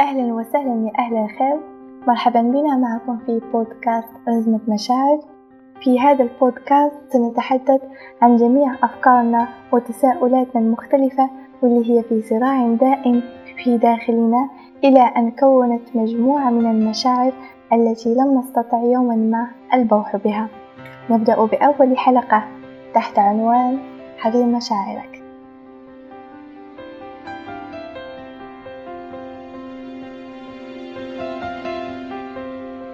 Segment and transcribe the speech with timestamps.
[0.00, 1.60] أهلا وسهلا يا أهل الخير.
[2.06, 5.20] مرحبا بنا معكم في بودكاست أزمة مشاعر.
[5.82, 7.80] في هذا البودكاست سنتحدث
[8.22, 11.30] عن جميع أفكارنا وتساؤلاتنا المختلفة
[11.62, 13.22] واللي هي في صراع دائم
[13.64, 14.48] في داخلنا
[14.84, 17.32] إلى أن كونت مجموعة من المشاعر
[17.72, 20.48] التي لم نستطع يوما ما البوح بها.
[21.10, 22.44] نبدأ بأول حلقة
[22.94, 23.78] تحت عنوان
[24.18, 25.15] حريم مشاعرك.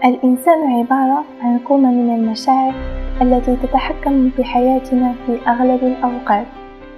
[0.05, 2.75] الإنسان عبارة عن كومة من المشاعر
[3.21, 6.47] التي تتحكم في حياتنا في أغلب الأوقات.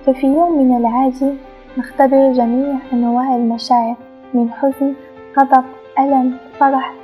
[0.06, 1.34] ففي يومنا العادي
[1.78, 3.96] نختبر جميع أنواع المشاعر
[4.34, 4.94] من حزن
[5.38, 5.64] غضب
[5.98, 6.94] ألم فرح.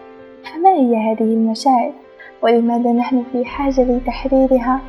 [0.45, 1.92] فما هي هذه المشاعر؟
[2.42, 4.80] ولماذا نحن في حاجة لتحريرها؟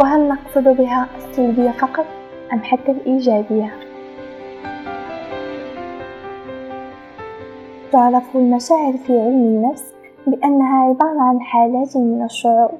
[0.00, 2.06] وهل نقصد بها السلبية فقط
[2.52, 3.72] أم حتى الإيجابية؟
[7.92, 9.97] تعرف المشاعر في علم النفس؟
[10.30, 12.70] بأنها عبارة عن حالات من الشعور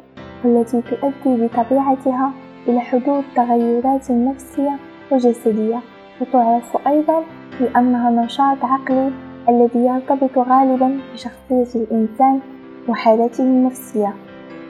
[0.44, 2.32] والتي تؤدي بطبيعتها
[2.68, 4.76] إلى حدوث تغيرات نفسية
[5.12, 5.80] وجسدية
[6.20, 7.22] وتعرف أيضا
[7.60, 9.10] بأنها نشاط عقلي
[9.48, 12.40] الذي يرتبط غالبا بشخصية الإنسان
[12.88, 14.14] وحالته النفسية.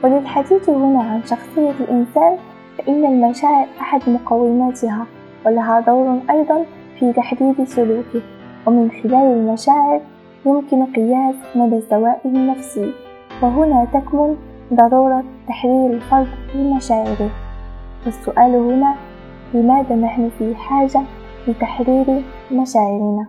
[0.03, 2.37] وللحديث هنا عن شخصية الإنسان
[2.77, 5.05] فإن المشاعر أحد مقوماتها
[5.45, 6.65] ولها دور أيضا
[6.99, 8.21] في تحديد سلوكه
[8.65, 10.01] ومن خلال المشاعر
[10.45, 12.91] يمكن قياس مدى سوائه النفسي
[13.41, 14.37] وهنا تكمن
[14.73, 17.29] ضرورة تحرير الفرد في مشاعره
[18.05, 18.95] والسؤال هنا
[19.53, 21.01] لماذا نحن في حاجة
[21.47, 23.27] لتحرير مشاعرنا؟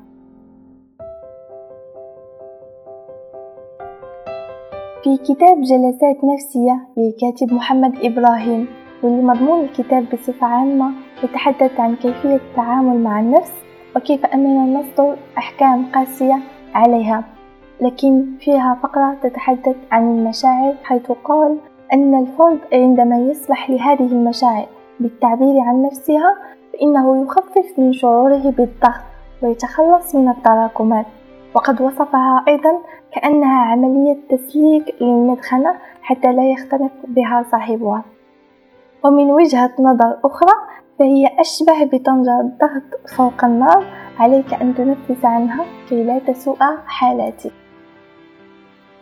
[5.05, 8.67] في كتاب جلسات نفسية للكاتب محمد إبراهيم
[9.03, 10.91] واللي مضمون الكتاب بصفة عامة
[11.25, 13.53] يتحدث عن كيفية التعامل مع النفس
[13.97, 16.39] وكيف أننا نصدر أحكام قاسية
[16.75, 17.25] عليها
[17.81, 21.59] لكن فيها فقرة تتحدث عن المشاعر حيث قال
[21.93, 24.67] أن الفرد عندما يسمح لهذه المشاعر
[25.01, 26.37] بالتعبير عن نفسها
[26.73, 29.01] فإنه يخفف من شعوره بالضغط
[29.43, 31.07] ويتخلص من التراكمات.
[31.55, 32.79] وقد وصفها أيضا
[33.13, 38.03] كأنها عملية تسليك للمدخنة حتى لا يختنق بها صاحبها.
[39.05, 40.53] ومن وجهة نظر أخرى
[40.99, 43.85] فهي أشبه بطنجرة ضغط فوق النار
[44.21, 47.53] عليك أن تنفس عنها كي لا تسوء حالاتك.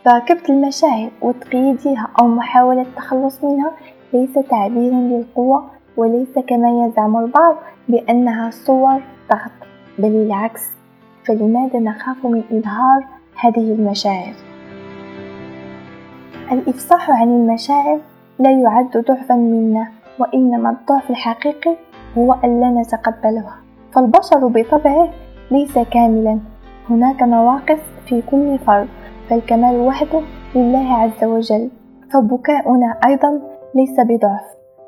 [0.05, 3.71] فكبت المشاعر وتقييدها أو محاولة التخلص منها
[4.13, 7.55] ليس تعبيرا للقوة وليس كما يزعم البعض
[7.87, 9.51] بأنها صور ضغط
[9.99, 10.69] بل العكس.
[11.25, 14.33] فلماذا نخاف من إظهار هذه المشاعر؟
[16.51, 17.99] الإفصاح عن المشاعر
[18.39, 19.87] لا يعد ضعفا منا
[20.19, 21.75] وإنما الضعف الحقيقي
[22.17, 23.58] هو أن لا نتقبلها.
[23.99, 25.09] فالبشر بطبعه
[25.51, 26.39] ليس كاملا.
[26.89, 28.87] هناك نواقص في كل فرد
[29.29, 30.21] فالكمال وحده
[30.55, 31.69] لله عز وجل.
[32.13, 33.41] فبكاؤنا أيضا
[33.75, 34.45] ليس بضعف.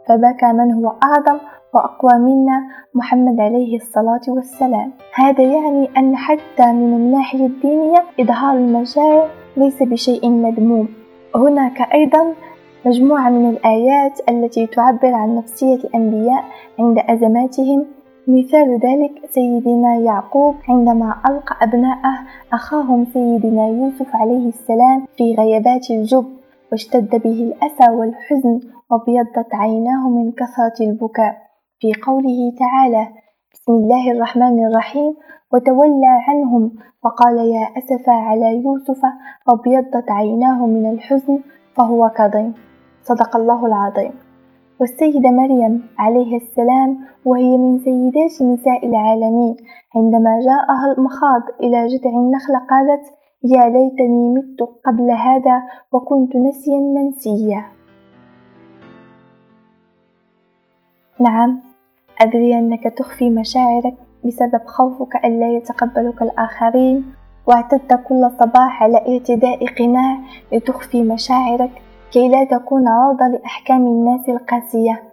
[0.08, 1.40] فبكى من هو أعظم
[1.74, 2.62] وأقوى منا
[2.94, 4.92] محمد عليه الصلاة والسلام.
[5.16, 9.28] هذا يعني أن حتى من الناحية الدينية إظهار المشاعر
[9.58, 10.88] ليس بشيء مذموم.
[11.36, 12.34] هناك أيضا
[12.86, 16.44] مجموعة من الآيات التي تعبر عن نفسية الأنبياء
[16.80, 17.86] عند أزماتهم
[18.28, 22.18] مثال ذلك سيدنا يعقوب عندما ألقى أبناءه
[22.54, 26.26] أخاهم سيدنا يوسف عليه السلام في غيبات الجب
[26.72, 28.60] واشتد به الأسى والحزن
[28.92, 31.38] وابيضت عيناه من كثرة البكاء.
[31.80, 33.08] في قوله تعالى
[33.54, 35.16] بسم الله الرحمن الرحيم
[35.54, 36.72] وتولى عنهم
[37.04, 39.02] وقال يا أسفا على يوسف
[39.48, 41.40] وابيضت عيناه من الحزن
[41.78, 42.54] فهو كظيم.
[43.04, 44.12] صدق الله العظيم.
[44.82, 49.56] والسيدة مريم عليه السلام وهي من سيدات نساء العالمين.
[49.96, 53.06] عندما جاءها المخاض إلى جذع النخلة قالت
[53.44, 57.66] يا ليتني مت قبل هذا وكنت نسيا منسيا.
[61.20, 61.60] نعم
[62.22, 63.96] أدري أنك تخفي مشاعرك
[64.26, 67.06] بسبب خوفك ألا يتقبلك الآخرين
[67.48, 70.20] واعتدت كل صباح على ارتداء قناع
[70.52, 75.04] لتخفي مشاعرك كي لا تكون عرضة لأحكام الناس القاسية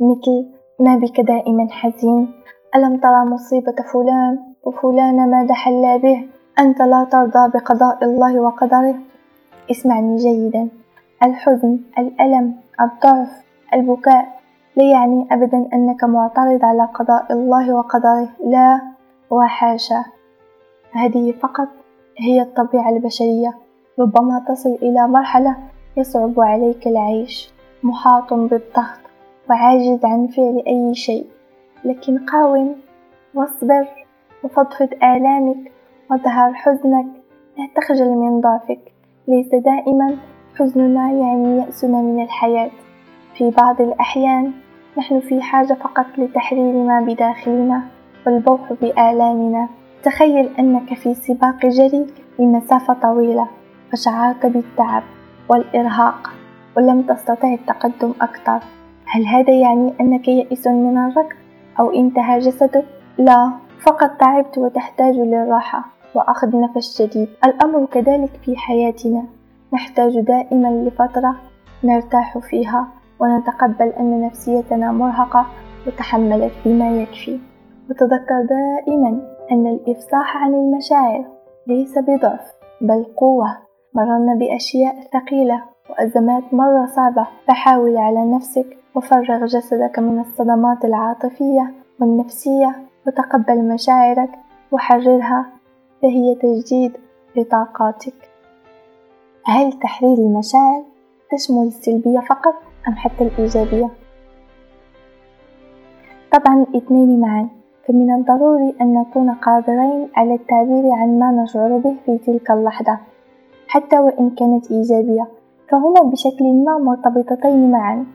[0.00, 0.46] مثل
[0.80, 2.32] ما بك دائما حزين
[2.76, 6.26] ألم ترى مصيبة فلان وفلان ماذا حل به؟
[6.58, 8.94] أنت لا ترضى بقضاء الله وقدره.
[9.70, 10.68] اسمعني جيدا.
[11.22, 14.40] الحزن الألم الضعف البكاء
[14.76, 18.28] لا يعني أبدا أنك معترض على قضاء الله وقدره.
[18.44, 18.80] لا
[19.30, 20.04] وحاشا.
[20.92, 21.68] هذه فقط
[22.18, 23.54] هي الطبيعة البشرية.
[23.98, 25.56] ربما تصل إلى مرحلة
[25.96, 27.50] يصعب عليك العيش
[27.82, 29.00] محاط بالضغط
[29.50, 31.26] وعاجز عن فعل أي شيء.
[31.84, 32.76] لكن قاوم
[33.34, 33.88] واصبر
[34.44, 35.72] وفضفض آلامك
[36.10, 37.06] وظهر حزنك.
[37.58, 38.92] لا تخجل من ضعفك.
[39.28, 40.16] ليس دائما
[40.58, 42.70] حزننا يعني يأسنا من الحياة.
[43.34, 44.52] في بعض الأحيان
[44.98, 47.82] نحن في حاجة فقط لتحرير ما بداخلنا
[48.26, 49.68] والبوح بآلامنا.
[50.02, 52.06] تخيل أنك في سباق جري
[52.38, 53.48] لمسافة طويلة
[53.92, 55.02] فشعرت بالتعب.
[55.48, 56.30] والإرهاق
[56.76, 58.60] ولم تستطع التقدم أكثر.
[59.06, 61.36] هل هذا يعني أنك يئس من الركض؟
[61.80, 62.84] أو انتهى جسدك؟
[63.18, 67.28] لا فقط تعبت وتحتاج للراحة وأخذ نفس جديد.
[67.44, 69.24] الأمر كذلك في حياتنا.
[69.72, 71.36] نحتاج دائما لفترة
[71.84, 72.88] نرتاح فيها
[73.20, 75.46] ونتقبل أن نفسيتنا مرهقة
[75.86, 77.38] وتحملت بما يكفي.
[77.90, 79.20] وتذكر دائما
[79.52, 81.24] أن الإفصاح عن المشاعر
[81.66, 82.40] ليس بضعف
[82.80, 83.63] بل قوة.
[83.94, 87.26] مررنا بأشياء ثقيلة وأزمات مرة صعبة.
[87.46, 92.76] فحاول على نفسك وفرغ جسدك من الصدمات العاطفية والنفسية
[93.06, 94.30] وتقبل مشاعرك
[94.72, 95.46] وحررها
[96.02, 96.92] فهي تجديد
[97.36, 98.14] لطاقاتك.
[99.44, 100.82] هل تحرير المشاعر
[101.32, 102.54] تشمل السلبية فقط
[102.88, 103.90] أم حتى الإيجابية؟
[106.32, 107.48] طبعا الاثنين معا.
[107.88, 112.98] فمن الضروري أن نكون قادرين على التعبير عن ما نشعر به في تلك اللحظة.
[113.74, 115.28] حتى وإن كانت إيجابية
[115.68, 118.06] فهما بشكل ما مرتبطتين معا.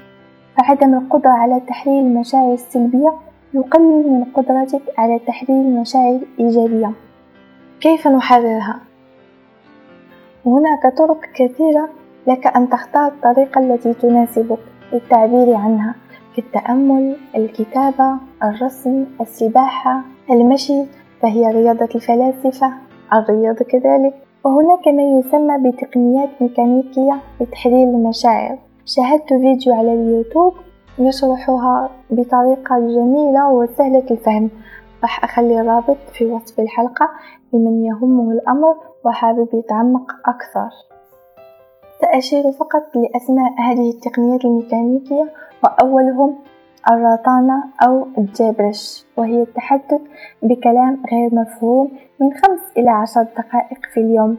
[0.58, 3.14] فعدم القدرة على تحرير المشاعر السلبية
[3.54, 6.92] يقلل من قدرتك على تحرير المشاعر الإيجابية
[7.82, 8.80] كيف نحررها؟
[10.46, 11.90] هناك طرق كثيرة
[12.28, 14.60] لك أن تختار الطريقة التي تناسبك
[14.94, 15.96] للتعبير عنها
[16.36, 20.02] كالتأمل، الكتابة، الرسم، السباحة،
[20.32, 20.84] المشي
[21.22, 22.74] فهي رياضة الفلاسفة،
[23.14, 28.57] الرياضة كذلك، وهناك ما يسمى بتقنيات ميكانيكية لتحرير المشاعر.
[28.86, 30.53] شاهدت فيديو على اليوتيوب
[31.00, 34.50] يشرحها بطريقة جميلة وسهلة الفهم.
[35.01, 37.09] راح أخلي الرابط في وصف الحلقة
[37.53, 38.75] لمن يهمه الأمر
[39.06, 40.69] وحابب يتعمق أكثر.
[42.01, 45.33] سأشير فقط لأسماء هذه التقنيات الميكانيكية
[45.63, 46.36] وأولهم
[46.92, 50.02] الرطانة أو الجبرش وهي التحدث
[50.42, 54.38] بكلام غير مفهوم من خمس إلى عشر دقائق في اليوم.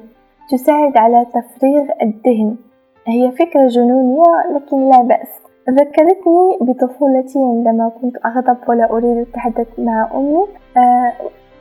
[0.51, 2.57] تساعد على تفريغ الذهن.
[3.07, 5.29] هي فكرة جنونية لكن لا بأس.
[5.71, 10.47] ذكرتني بطفولتي عندما كنت أغضب ولا أريد التحدث مع أمي.
[10.77, 11.13] آه،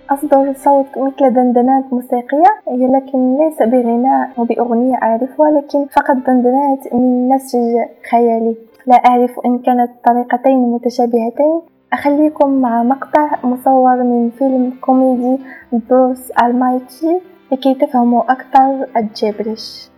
[0.10, 7.78] أصدر صوت مثل دندنات موسيقية لكن ليس بغناء وبأغنية أعرفها لكن فقط دندنات من نسج
[8.12, 8.69] خيالي.
[8.88, 11.62] لا أعرف إن كانت طريقتين متشابهتين.
[11.94, 17.22] أخليكم مع مقطع مصور من فيلم كوميدي بروس المايتي
[17.52, 19.90] لكي تفهموا أكثر الجبرش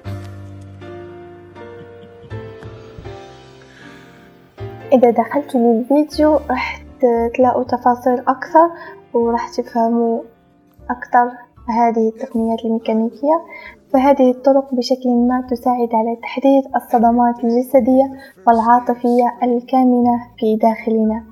[4.93, 6.83] إذا دخلت للفيديو راح
[7.35, 8.69] تلاقوا تفاصيل أكثر
[9.13, 10.21] وراح تفهموا
[10.89, 11.31] أكثر
[11.69, 13.41] هذه التقنيات الميكانيكية.
[13.93, 18.11] فهذه الطرق بشكل ما تساعد على تحديد الصدمات الجسدية
[18.47, 21.23] والعاطفية الكامنة في داخلنا.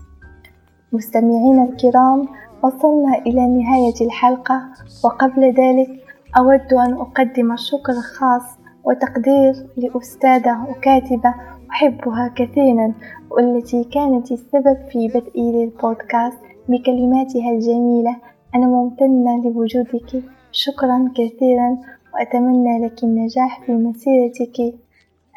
[0.94, 2.28] مستمعينا الكرام
[2.64, 4.62] وصلنا إلى نهاية الحلقة.
[5.04, 5.90] وقبل ذلك
[6.38, 11.34] أود أن أقدم الشكر الخاص وتقدير لأستاذة وكاتبة
[11.72, 12.94] أحبها كثيرا
[13.32, 18.16] والتي كانت السبب في بدئي للبودكاست بكلماتها الجميلة.
[18.56, 20.24] أنا ممتنة لوجودك.
[20.52, 21.78] شكرا كثيرا
[22.14, 24.76] وأتمنى لك النجاح في مسيرتك.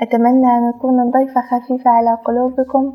[0.01, 2.93] أتمنى أن أكون ضيفة خفيفة على قلوبكم.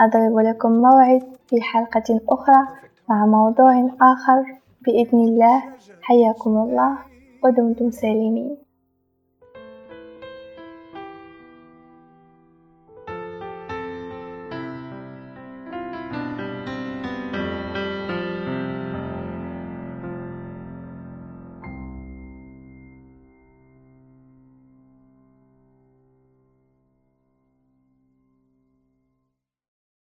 [0.00, 2.66] أضرب لكم موعد في حلقة أخرى
[3.08, 5.62] مع موضوع آخر بإذن الله.
[6.02, 6.98] حياكم الله
[7.44, 8.69] ودمتم سالمين.